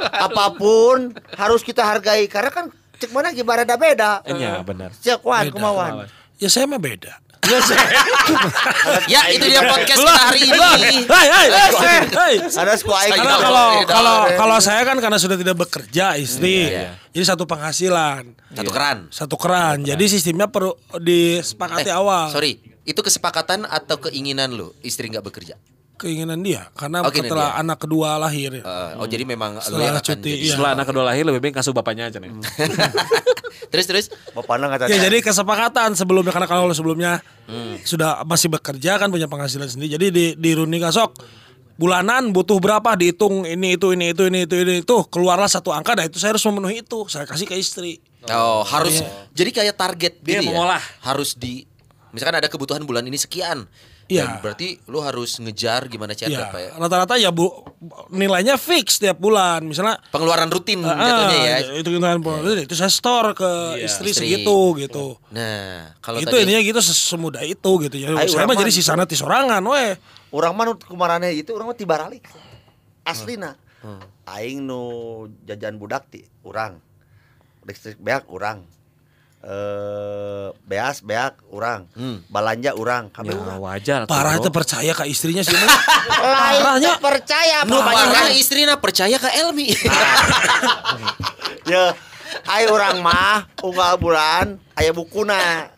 [0.00, 2.64] Apa pun harus kita hargai karena kan
[2.96, 4.24] cek mana gimana beda.
[4.24, 4.96] Iya, benar.
[4.96, 6.08] Cek wan kumawan.
[6.40, 7.20] Ya saya mah beda.
[9.08, 10.58] Ya, itu dia podcast kita hari ini.
[11.08, 11.46] Hei, hei,
[12.06, 12.34] hei.
[12.46, 13.10] Ada aing.
[13.16, 16.94] Karena Iya, kalau kalau kalau saya kan karena sudah tidak bekerja istri, Iya.
[17.10, 18.98] jadi satu penghasilan, Satu keran.
[19.10, 19.82] satu keran.
[19.82, 22.28] Jadi sistemnya perlu disepakati Eh, awal.
[22.30, 25.56] Sorry, itu kesepakatan atau keinginan lo istri nggak bekerja?
[26.00, 27.60] Keinginan dia karena Oh, setelah dia.
[27.60, 28.56] anak kedua lahir.
[28.56, 30.40] Eh, oh jadi memang lo Setelah yang akan cuti, jadi.
[30.40, 30.50] iya.
[30.50, 32.32] Setelah anak kedua lahir lebih baik kasih bapaknya aja nih.
[33.70, 34.06] terus terus.
[34.32, 37.76] Bapana kata Ya jadi kesepakatan sebelumnya karena kalau sebelumnya Hmm.
[37.82, 39.92] sudah masih bekerja kan punya penghasilan sendiri.
[39.92, 41.18] Jadi di di Runi Kasok
[41.74, 45.92] bulanan butuh berapa dihitung ini itu ini itu ini itu ini itu keluarlah satu angka
[45.94, 47.98] dan itu saya harus memenuhi itu saya kasih ke istri.
[48.26, 49.02] Oh harus.
[49.32, 50.48] Jadi kayak target Dia gitu ya.
[50.48, 50.82] mengolah.
[51.00, 51.64] Harus di.
[52.10, 53.66] Misalkan ada kebutuhan bulan ini sekian.
[54.10, 54.26] Iya.
[54.26, 56.70] Dan berarti lu harus ngejar gimana cara Ya, apa ya?
[56.74, 57.46] rata-rata ya bu
[58.10, 59.62] nilainya fix tiap bulan.
[59.62, 61.56] Misalnya Pengeluaran rutin ah, jatuhnya ya.
[61.78, 61.98] itu itu
[62.66, 63.50] itu saya store ke
[63.86, 64.26] istri, Istri.
[64.42, 65.14] segitu gitu.
[65.30, 68.18] Nah, kalau itu tadi intinya gitu semudah itu gitu ya.
[68.18, 69.94] Ayo, saya mah jadi sisana ti sorangan we.
[70.34, 72.26] Urang mah kumarane itu urang mah tibaralik.
[73.06, 73.54] Aslina.
[74.26, 74.82] Aing nu
[75.46, 76.82] jajan budak ti urang.
[77.62, 78.66] Listrik beak urang.
[79.40, 81.88] Eh beas beak urang.
[81.96, 82.20] Hmm.
[82.28, 83.58] Balanja urang, kabeh Ya urang.
[83.58, 84.00] wajar.
[84.04, 85.56] Parah itu percaya ke istrinya sih.
[86.20, 87.00] Parahnya.
[87.00, 87.72] percaya Pak.
[87.72, 89.72] parah istri nah percaya ke Elmi.
[91.66, 91.94] Ya,
[92.48, 95.70] aya orang mah unggal bulan aya bukuna.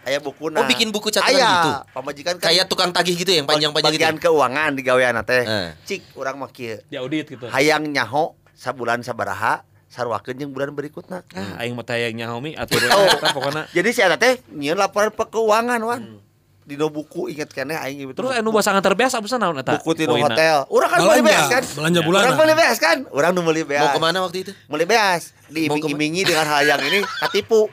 [0.00, 0.64] Aya bukuna.
[0.64, 1.50] Oh, bikin buku catatan Aya.
[1.52, 1.70] gitu?
[1.92, 4.00] Pamajikan kan Kayak tukang tagih gitu ya, yang panjang-panjang gitu.
[4.00, 5.44] bagian keuangan di gawean teh.
[5.44, 5.68] Eh.
[5.84, 6.80] Cik urang mah kieu.
[6.88, 7.46] Di audit gitu.
[7.46, 11.26] Hayang nyaho sabulan sabaraha sarwakeun jeung bulan berikutna.
[11.34, 13.10] Ah, aing mah tayangnya homie aturan Oh.
[13.10, 13.66] eta pokona.
[13.76, 16.00] Jadi si eta teh nyieun laporan keuangan wan.
[16.00, 16.18] Hmm.
[16.60, 18.14] Dino buku inget keneh aing gitu.
[18.14, 19.82] Terus anu basangan terbiasa bisa naon eta?
[19.82, 20.70] buku tino hotel.
[20.70, 21.62] Urang kan beli beas kan?
[21.66, 22.22] belanja bulanan.
[22.22, 22.98] Urang beli beas kan?
[23.10, 23.82] Urang nu meuli beas.
[23.82, 24.52] Mau ke mana waktu itu?
[24.70, 25.34] Meuli beas.
[25.50, 27.66] Diiming-imingi dengan hal yang ini katipu.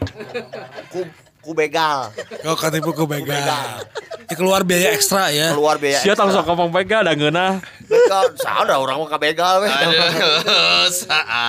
[0.90, 1.06] Ku
[1.48, 2.12] ku begal.
[2.44, 3.88] Kau katipu ke begal.
[4.28, 5.56] Ya, keluar biaya ekstra ya.
[5.56, 6.04] Keluar biaya.
[6.04, 7.64] Sia langsung ngomong pega da ngeunah.
[7.88, 8.36] Begal.
[8.36, 9.72] Saha urang mah ka begal we.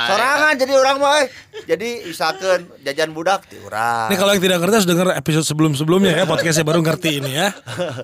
[0.07, 1.27] Sorangan jadi orang mah.
[1.27, 1.27] eh.
[1.67, 4.07] Jadi isakeun jajan budak ti urang.
[4.07, 7.51] Ini kalau yang tidak ngerti harus dengar episode sebelum-sebelumnya ya podcastnya baru ngerti ini ya.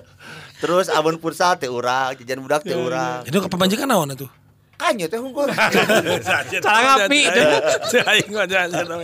[0.61, 3.23] Terus abon futsal ti urang, jajan budak ti urang.
[3.23, 4.27] Itu ke pemajikan naon itu?
[4.75, 5.47] Kanya teh unggul.
[5.55, 6.61] Mah jajan.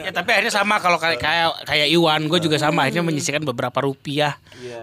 [0.01, 2.83] Ya tapi akhirnya sama kalau kayak kayak kayak Iwan, gue juga sama.
[2.83, 4.35] Akhirnya menyisihkan beberapa rupiah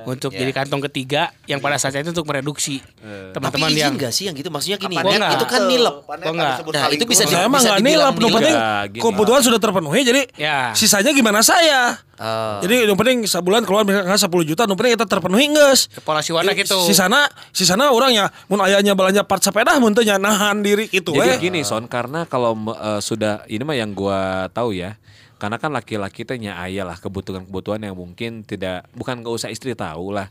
[0.05, 4.13] untuk jadi kantong ketiga yang pada saat itu untuk mereduksi Tapi teman-teman izin yang nggak
[4.13, 4.49] sih yang gitu?
[4.49, 5.97] Maksudnya gini, itu kan nilep.
[6.09, 6.57] Nah,
[6.89, 8.57] itu bisa di- Saya emang nggak nilap, penting
[8.97, 10.73] kebutuhan sudah terpenuhi jadi Ya.
[10.73, 12.01] sisanya gimana saya.
[12.19, 12.59] Oh.
[12.67, 15.87] Jadi yang penting sebulan keluar misalkan 10 juta, yang penting kita terpenuhi geus.
[15.87, 16.75] Kepala si Wana gitu.
[16.83, 21.39] Si sana, si sana orangnya mun ayahnya belanja part sepeda mun nahan diri gitu Jadi
[21.39, 21.39] we.
[21.39, 24.99] gini Son, karena kalau eh, sudah ini mah yang gua tahu ya.
[25.39, 29.79] Karena kan laki-laki teh nya aya lah kebutuhan-kebutuhan yang mungkin tidak bukan gak usah istri
[29.79, 30.27] tahu lah.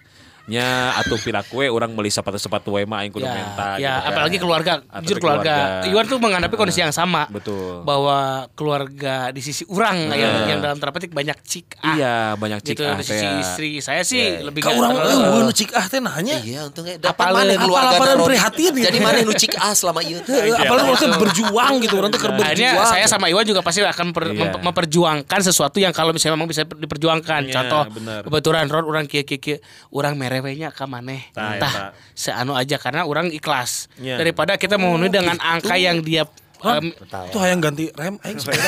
[0.47, 0.63] Nya
[0.95, 3.67] atuh pila kue orang beli sepatu-sepatu we mah aing kudu Ya, menta.
[3.67, 4.07] ya gitu kan.
[4.07, 5.83] apalagi keluarga, Atau jujur keluarga.
[5.83, 7.27] Iwan tuh menghadapi kondisi yang sama.
[7.27, 7.83] Betul.
[7.83, 8.17] Bahwa
[8.53, 11.91] keluarga di sisi orang yang, yang dalam tanda petik banyak cik ah.
[11.91, 13.31] Iya, banyak cik gitu ah di sisi ya.
[13.37, 13.71] istri.
[13.79, 16.37] Saya sih lebih Ka nggak urang terlalu- eueuh nu cik ah teh nanya.
[16.39, 18.27] Iya, untungnya dapat Apalin- mana keluarga Rodi.
[18.29, 18.85] prihatin gitu.
[18.87, 20.31] Jadi mana nu cik ah selama ieu teh.
[20.33, 22.87] Heuh, Apalagi orang tuh berjuang gitu, orang tuh keur Akhirnya berjuang.
[22.87, 24.47] saya sama Iwan juga pasti akan per- Iya.
[24.49, 27.41] mem- memperjuangkan sesuatu yang kalau misalnya memang bisa diperjuangkan.
[27.43, 27.83] Iya, Contoh
[28.23, 29.57] kebetulan Ron orang kieu kieu kieu
[29.91, 31.25] urang merewenya ka maneh.
[31.33, 31.89] Tah, Tah eta.
[32.13, 33.89] seanu aja karena orang ikhlas.
[33.97, 34.21] Iya.
[34.21, 36.29] Daripada kita memenuhi dengan angka yang dia
[36.65, 36.89] em,
[37.29, 38.65] Tuh hayang ganti rem aing sepeda.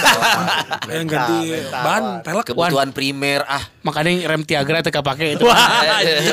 [0.86, 1.38] hayang ganti
[1.72, 2.46] ban pelek.
[2.54, 3.64] Kebutuhan primer ah.
[3.82, 5.46] makanya rem Tiagra teu kapake itu.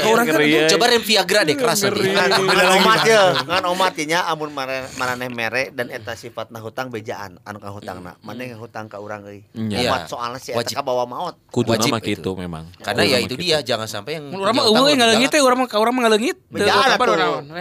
[0.05, 0.69] Orang ya.
[0.77, 2.13] Coba rem Viagra deh keras nanti.
[2.13, 7.59] Ngan omat ya, ngan omat nya amun maraneh mere dan eta sifatna hutang bejaan anu
[7.59, 8.21] ka hutangna.
[8.21, 9.41] Maneh ngahutang ka urang euy.
[9.57, 9.91] Iya.
[9.91, 11.35] Omat soalna si eta ka bawa maot.
[11.49, 12.21] Kudu Wajib nama itu.
[12.21, 12.69] gitu memang.
[12.85, 15.95] Karena ya itu dia jangan sampai yang Urang mah lebih ngaleungit teh urang mah urang
[15.97, 16.37] mah ngaleungit.
[16.37, 16.99] Teu Bejaan.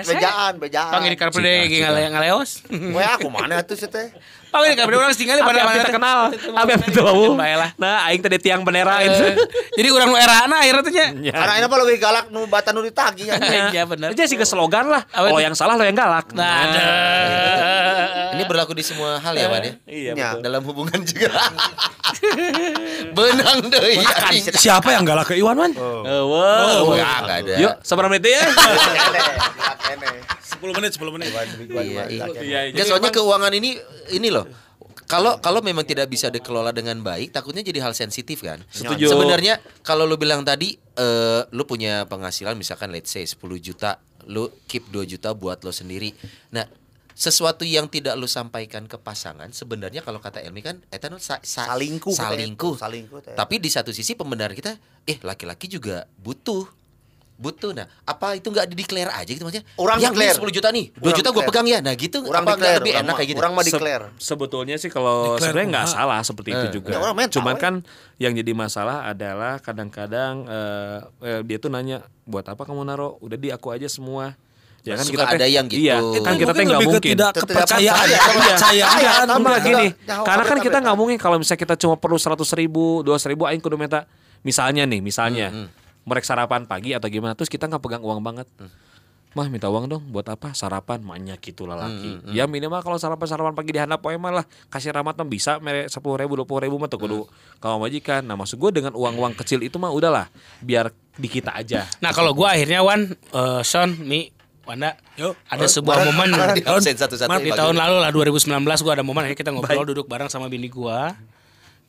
[0.05, 0.91] Bejaan, bejaan.
[0.91, 1.53] Panggil di karpede
[2.11, 2.49] ngaleos.
[2.69, 4.07] We aku mana atuh si teh?
[4.49, 5.93] Panggil di karpede urang tinggal pada mana teh teh.
[5.93, 6.19] kenal.
[6.31, 7.35] Abi abi bau.
[7.75, 9.25] Nah, aing tadi tiang bendera Eh, itu.
[9.75, 11.33] Jadi urang nu erana akhirnya teh nya.
[11.35, 13.35] Karena ini apa lebih galak nu bata nu ditagih ya.
[13.75, 14.15] Iya bener.
[14.15, 15.03] Itu sih ke slogan lah.
[15.07, 16.31] Kalau yang salah lo yang galak.
[16.31, 16.83] Nah, ada.
[18.35, 19.73] Ini berlaku di semua hal ya, Wan ya.
[19.87, 20.29] Iya Ya.
[20.39, 21.31] Dalam hubungan juga.
[23.11, 23.95] Benang deh.
[23.99, 24.55] Anjing.
[24.55, 25.71] Siapa yang galak ke Iwan man?
[25.75, 26.87] wow.
[26.87, 27.53] Oh, ya enggak ada.
[27.59, 28.43] Yuk, seberapa menit ya?
[30.71, 30.89] Kene, galak kene.
[30.89, 31.85] 10 menit, 10 menit.
[31.85, 32.25] Iya, iya.
[32.41, 33.77] Iya, Ya, soalnya keuangan ini
[34.11, 34.47] ini loh.
[35.05, 38.57] Kalau kalau memang tidak bisa dikelola dengan baik, takutnya jadi hal sensitif kan.
[38.73, 39.05] Setuju.
[39.05, 44.49] Sebenarnya kalau lu bilang tadi eh lu punya penghasilan misalkan let's say 10 juta, lu
[44.65, 46.09] keep 2 juta buat lo sendiri.
[46.49, 46.65] Nah,
[47.13, 51.69] sesuatu yang tidak lu sampaikan ke pasangan sebenarnya kalau kata Elmi kan eta sa- sa-
[52.17, 52.75] teh.
[52.75, 53.35] Salingkuh, teh.
[53.37, 54.73] Tapi di satu sisi pembenaran kita,
[55.05, 56.65] eh laki-laki juga butuh
[57.35, 60.39] butuh nah apa itu nggak di-declare aja gitu maksudnya Orang yang declare.
[60.39, 61.47] 10 juta nih 2 Orang juta gue declare.
[61.51, 63.69] pegang ya nah gitu Orang apa declare, lebih orang enak kayak gitu orang mah Se-
[63.69, 64.05] declare.
[64.15, 66.89] sebetulnya sih kalau Declare sebenarnya nggak salah seperti itu juga.
[66.89, 67.73] Ya, orang Cuman tahu, kan
[68.15, 73.19] yang jadi masalah adalah kadang-kadang eh, eh, dia tuh nanya buat apa kamu naro?
[73.19, 74.31] Udah di aku aja semua.
[74.81, 75.81] Ya kan Suka kita ada yang gitu.
[75.81, 77.11] Iya, Itu kan kita teh mungkin nggak mungkin.
[77.11, 78.05] tidak kepercayaan.
[78.05, 78.19] percaya.
[78.21, 79.25] Kepercayaan.
[79.25, 79.35] Sama.
[79.41, 83.01] Enggak gini, Jauh, karena kan kita nggak mungkin kalau misalnya kita cuma perlu seratus ribu,
[83.01, 84.05] dua ribu, aing kudu minta.
[84.41, 85.49] Misalnya nih, misalnya
[86.05, 88.47] mereka sarapan pagi atau gimana, terus kita nggak pegang uang banget.
[89.35, 90.55] Mah minta uang dong buat apa?
[90.55, 92.31] Sarapan banyak gitu laki.
[92.31, 94.45] Ya minimal kalau sarapan sarapan pagi di handap poe mah lah.
[94.71, 97.27] Kasih ramat mah bisa mere sepuluh ribu dua puluh ribu mah tuh kudu
[97.59, 98.23] kalau majikan.
[98.23, 100.31] Nah maksud gue dengan uang uang kecil itu mah udahlah
[100.63, 100.87] biar
[101.19, 101.83] di kita aja.
[101.99, 104.31] Nah kalau gua akhirnya Wan, eh, Son, Mi,
[104.63, 105.35] Wanda, Yuk.
[105.51, 106.31] ada sebuah momen.
[106.55, 108.55] Di absen satu-satu di ya, tahun lalu lah 2019
[108.87, 111.11] gua ada momen akhirnya kita ngobrol duduk bareng sama bini gua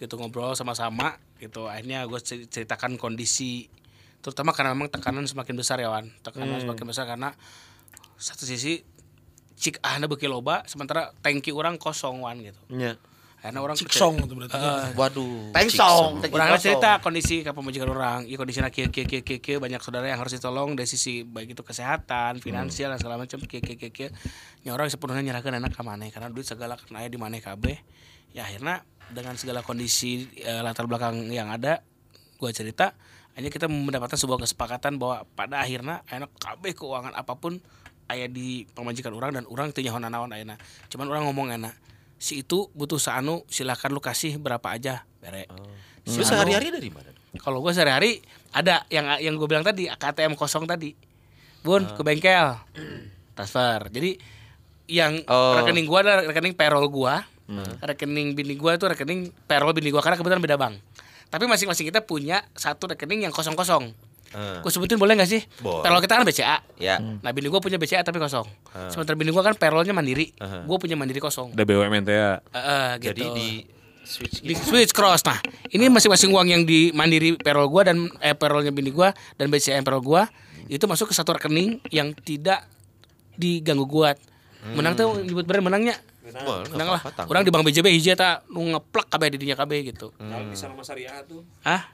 [0.02, 1.70] gitu ngobrol sama-sama gitu.
[1.70, 3.64] Akhirnya gue ceritakan kondisi
[4.26, 7.30] terutama karena memang tekanan semakin besar ya Wan tekanan semakin besar karena
[8.18, 8.82] satu sisi
[9.54, 12.98] cik ahna beki loba sementara tangki orang kosong Wan gitu Iya.
[13.36, 14.58] akhirnya orang Ciksong itu berarti.
[14.98, 15.54] Waduh.
[15.54, 16.18] Tengsong.
[16.34, 20.08] Orang cerita kondisi ke pemajikan orang, iya kondisinya kia kia kia kia kia banyak saudara
[20.10, 23.92] yang harus ditolong dari sisi baik itu kesehatan, finansial dan segala macam kia kia kia
[23.94, 24.08] kia.
[24.66, 27.78] Nya orang sepenuhnya nyerahkan anak ke mana karena duit segala kena di mana kabeh.
[28.34, 28.82] Ya akhirnya
[29.14, 31.86] dengan segala kondisi eh, latar belakang yang ada,
[32.42, 32.98] gua cerita,
[33.36, 37.60] hanya kita mendapatkan sebuah kesepakatan bahwa pada akhirnya enak kabeh keuangan apa pun
[38.08, 40.56] aya di pemajikan orang dan orang teu nyaho nanaon ayeuna.
[40.88, 41.74] Cuman orang ngomong enak,
[42.16, 45.50] si itu butuh saanu silakan lu kasih berapa aja bere.
[46.06, 47.12] Lu sehari-hari dari mana?
[47.36, 48.24] Kalau gue sehari-hari
[48.56, 50.96] ada yang yang gue bilang tadi KTM kosong tadi,
[51.60, 52.56] bun ke bengkel
[53.36, 53.92] transfer.
[53.92, 54.16] Jadi
[54.86, 55.58] yang Oh.
[55.60, 57.14] rekening gue ada rekening payroll gue,
[57.84, 60.78] rekening bini gue itu rekening payroll bini gue karena kebetulan beda bank.
[61.36, 63.92] Tapi masing-masing kita punya satu rekening yang kosong-kosong.
[64.32, 65.44] Eh, Gue sebutin boleh gak sih?
[65.60, 65.84] Boleh.
[65.84, 66.64] Kita kan BCA.
[66.80, 66.96] Ya.
[66.96, 68.48] Nah bini gue punya BCA tapi kosong.
[68.88, 70.32] Sementara bini gue kan payrollnya mandiri.
[70.64, 71.52] Gue punya mandiri kosong.
[71.52, 72.40] Ada BUMN ya.
[72.40, 73.48] Eh, eh, gitu Jadi di
[74.06, 75.36] switch di switch cross nah
[75.74, 79.82] ini masing-masing uang yang di mandiri payroll gua dan eh payrollnya bini gua dan BCA
[79.82, 80.30] payroll gua
[80.70, 82.64] itu masuk ke satu rekening yang tidak
[83.34, 84.16] diganggu gugat
[84.78, 85.94] menang tuh nyebut brand menangnya
[86.26, 87.30] Wah, lah tanggung.
[87.30, 90.10] orang di bank BJB hiji eta nu ngeplek kabeh di dinya kabeh gitu
[90.50, 91.46] Bisa sama syariah tuh.
[91.62, 91.86] ah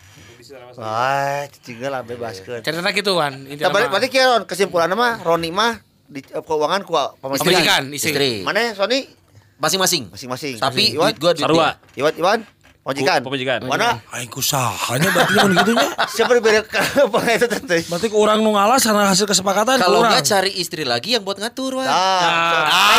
[0.75, 2.61] Wah, cicingnya lah bebaskeun.
[2.61, 4.09] cerita gitu kan Nah, berarti,
[4.45, 8.33] kesimpulannya mah Roni mah di eh, keuangan ku pemajikan istri Istri.
[8.45, 9.09] Mana Sony
[9.57, 10.11] Masing-masing.
[10.11, 10.59] masing-masing.
[10.59, 11.47] Tapi duit gua duit.
[11.95, 12.39] Iwan, Iwan,
[12.83, 13.19] majikan.
[13.19, 13.59] Ku- pemajikan.
[13.63, 14.03] Mana?
[14.11, 15.89] Aing kusahanya berarti mun gitu nya.
[16.15, 17.81] Siapa diberi apa itu teh?
[17.87, 20.11] Berarti ke orang nu ngalah sana hasil kesepakatan ke Kalau urang.
[20.11, 21.87] nggak cari istri lagi yang buat ngatur, Wan.
[21.87, 22.99] Ah,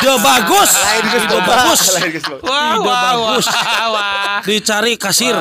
[0.00, 0.70] Ide bagus.
[0.74, 1.80] lain geus bagus.
[2.40, 3.46] Wah Ide wah bagus.
[3.46, 5.36] wah wah Dicari kasir.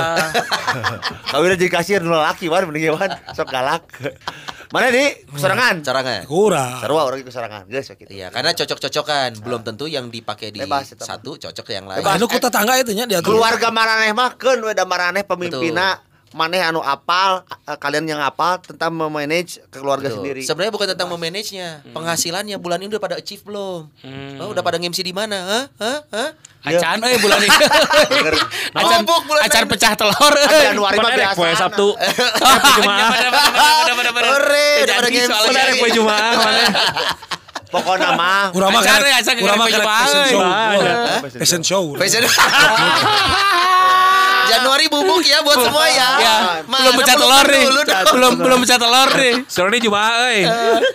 [1.28, 3.88] Kawin jadi kasir nu laki wan mending Iwan sok galak.
[4.72, 5.84] Mana di kesorangan?
[5.84, 6.24] Caranya.
[6.24, 6.80] Kurang.
[6.80, 7.62] Sarua orang di kesorangan.
[7.68, 8.08] Geus gitu.
[8.08, 9.44] Iya, karena cocok-cocokan.
[9.44, 12.00] Belum tentu yang dipakai di Bebas, itu satu cocok yang lain.
[12.00, 12.16] Bebas.
[12.16, 13.36] Anu ku tetangga itu nya diatur.
[13.36, 16.00] Keluarga maraneh mah keun we da maraneh pemimpinna
[16.32, 20.24] maneh anu apal eh, kalian yang apal tentang memanage keluarga Betul.
[20.24, 20.42] sendiri.
[20.48, 23.92] Sebenarnya bukan tentang memanage-nya, penghasilannya bulan ini udah pada achieve belum?
[24.40, 25.36] Oh, udah pada nge-MC di mana?
[25.38, 25.66] Hah?
[25.80, 26.00] Hah?
[26.12, 26.32] Hah?
[26.62, 27.50] acan eh bulan ini
[28.78, 31.34] acan Mabuk bulan acan pecah telur Ada Januari mah biasa.
[31.34, 31.98] poe Sabtu.
[31.98, 32.14] Ore,
[34.86, 35.18] udah pada
[35.82, 35.90] poe
[36.38, 36.62] mana?
[37.72, 39.80] Pokoknya mah ya, mah kerek kerek baju
[41.40, 41.96] fashion show.
[41.96, 42.44] Fashion show.
[44.48, 46.10] Januari bubuk ya buat semua ya.
[46.26, 47.66] ya Mana belum pecah telur nih
[48.12, 50.42] belum belum pecah telur nih Soalnya Jumaah euy.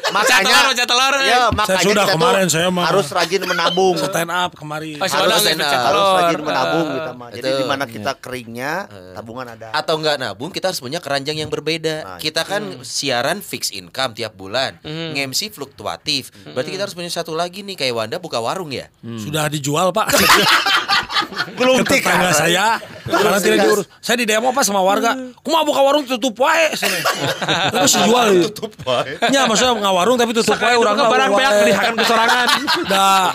[0.07, 1.27] pecah telur pecah telur eh.
[1.27, 2.85] Ya, makanya sudah kita tuh kemarin, saya mah.
[2.87, 3.95] harus rajin menabung.
[3.97, 4.97] Stand up kemarin.
[4.97, 5.81] Oh, Harus stand up.
[5.83, 7.29] harus rajin menabung kita mah.
[7.29, 8.73] Jadi di mana kita keringnya,
[9.13, 9.69] tabungan ada.
[9.73, 11.97] Atau enggak nabung, kita harus punya keranjang yang berbeda.
[11.99, 16.31] Nah, kita kan siaran fix income tiap bulan, nge-MC fluktuatif.
[16.47, 18.89] Berarti kita harus punya satu lagi nih kayak Wanda buka warung ya.
[19.03, 20.07] Sudah dijual, Pak.
[21.59, 22.77] Belum tetangga saya
[23.07, 23.87] karena tidak diurus.
[23.99, 25.15] Saya di demo pas sama warga.
[25.39, 26.99] Ku mau buka warung tutup wae sini.
[27.75, 28.29] Terus jual.
[28.51, 29.17] Tutup wae.
[29.31, 32.49] Nya maksudnya ngawarung tapi tutup wae urang Urang barang beak belihakan ke sorangan.
[32.93, 33.33] Da.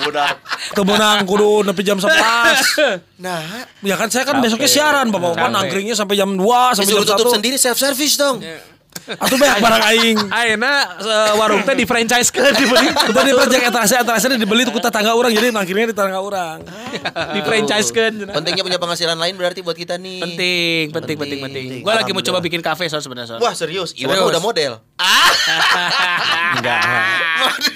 [0.72, 2.12] Temenang kudu nepi jam 11.
[3.22, 3.38] Nah,
[3.86, 5.54] Ya kan saya kan besoknya siaran Bapak-bapak Capek.
[5.54, 6.42] nangkringnya sampai jam 2
[6.74, 7.38] sampai jam tutup 1.
[7.38, 8.42] sendiri self service dong.
[9.12, 10.17] Atuh banyak barang aing.
[10.38, 12.93] Ayeuna eh, warung teh di franchise ke dibeli.
[12.93, 16.62] Kita di project etalase etalase dibeli tuh ku tetangga orang jadi nangkringnya di tetangga orang.
[17.34, 18.13] Di franchise ke.
[18.30, 20.19] Pentingnya punya penghasilan lain berarti buat kita nih.
[20.21, 21.84] penting penting penting penting Penting.
[21.84, 24.80] gue lagi mau coba bikin kafe soal sebenarnya soal Wah serius, Iwan udah model.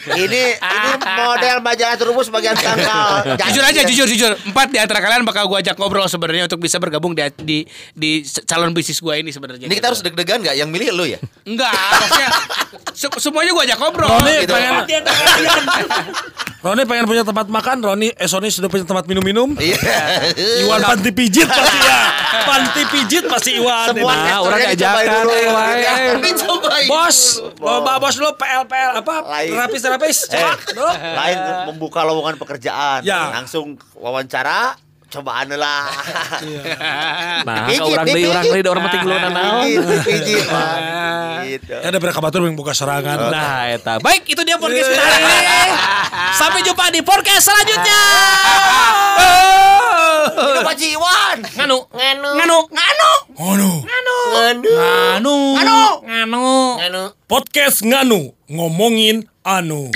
[0.05, 3.25] Ini ini model majalah terubus bagian tanggal.
[3.49, 6.77] jujur aja jujur jujur empat di antara kalian bakal gue ajak ngobrol sebenarnya untuk bisa
[6.77, 7.57] bergabung di di,
[7.97, 8.11] di
[8.45, 10.55] calon bisnis gue ini sebenarnya Ini kita harus deg-degan nggak?
[10.55, 11.19] Yang milih lu ya?
[11.45, 12.29] enggak maksudnya
[12.91, 14.53] se- semuanya gue ajak ngobrol Roni gitu.
[14.53, 14.73] pengen
[16.65, 19.53] Roni pengen punya tempat makan, Roni eh Sony sudah punya tempat minum-minum.
[19.53, 19.77] Iya.
[20.65, 21.99] Iwan panti pijit pasti ya.
[22.41, 23.93] Panti pijit pasti Iwan.
[23.93, 24.09] Semua.
[24.09, 25.85] Nah, orang diajakan, eh, wae.
[26.25, 26.87] Dicobain.
[26.89, 27.17] Bos,
[27.61, 29.15] loba bos dulu PL PL apa?
[29.29, 29.49] Lain.
[29.53, 30.17] Terapis terapis.
[30.33, 30.53] Eh,
[30.97, 31.37] lain
[31.69, 33.05] membuka lowongan pekerjaan.
[33.05, 33.29] Ya.
[33.29, 34.73] Langsung wawancara,
[35.15, 35.87] cobaan lah.
[37.47, 38.51] Nah, Pijit, ka urang nih, deui urang pijit.
[38.51, 39.63] deui da urang mah tinggal naon.
[39.63, 40.75] Pijit, pijit, Pak.
[41.45, 41.75] Gitu.
[41.77, 43.17] Ya ada berapa batur yang buka serangan.
[43.31, 43.93] Nah, eta.
[44.03, 45.61] Baik, itu dia podcast kita hari ini.
[46.35, 48.01] Sampai jumpa di podcast selanjutnya.
[50.35, 51.37] Itu Pak Jiwan.
[51.55, 52.59] nganu nganu nganu
[53.35, 53.71] Nganu.
[53.85, 54.17] Nganu.
[55.05, 55.35] nganu
[56.03, 56.47] Nganu.
[56.79, 59.91] nganu Podcast Nganu ngomongin anu.